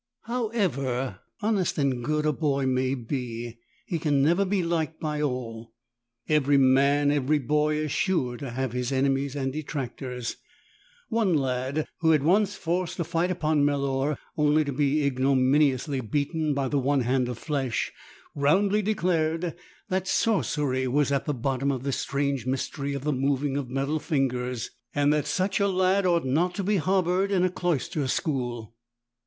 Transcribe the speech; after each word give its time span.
However 0.23 1.19
honest 1.43 1.77
and 1.77 2.03
good 2.03 2.25
a 2.25 2.33
boy 2.33 2.65
may 2.65 2.95
be 2.95 3.59
he 3.85 3.99
can 3.99 4.23
never 4.23 4.45
be 4.45 4.63
liked 4.63 4.99
by 4.99 5.21
all. 5.21 5.75
Every 6.27 6.57
man, 6.57 7.11
every 7.11 7.37
boy 7.37 7.75
is 7.77 7.91
sure 7.91 8.35
to 8.37 8.49
have 8.49 8.71
his 8.71 8.91
enemies 8.91 9.35
and 9.35 9.53
detractors. 9.53 10.37
One 11.09 11.35
lad 11.35 11.85
who 11.99 12.09
had 12.09 12.23
once 12.23 12.55
forced 12.55 12.99
a 12.99 13.03
fight 13.03 13.29
upon 13.29 13.63
Melor— 13.63 14.17
only 14.39 14.63
to 14.63 14.71
be 14.73 15.05
ignominiously 15.05 16.01
beaten 16.01 16.55
by 16.55 16.67
the 16.67 16.79
one 16.79 17.01
hand 17.01 17.29
of 17.29 17.37
flesh— 17.37 17.91
roundly 18.35 18.81
declared 18.81 19.53
that 19.89 20.07
sorcery 20.07 20.87
was 20.87 21.11
at 21.11 21.25
the 21.25 21.33
bottom 21.35 21.69
of 21.71 21.83
this 21.83 21.97
strange 21.97 22.47
mystery 22.47 22.95
of 22.95 23.03
the 23.03 23.13
moving 23.13 23.55
of 23.55 23.69
metal 23.69 23.99
fingers, 23.99 24.71
and 24.95 25.13
that 25.13 25.27
such 25.27 25.59
a 25.59 25.67
lad 25.67 26.07
ought 26.07 26.25
not 26.25 26.55
to 26.55 26.63
be 26.63 26.77
harboured 26.77 27.31
in 27.31 27.43
a 27.43 27.51
cloister 27.51 28.07
school. 28.07 28.73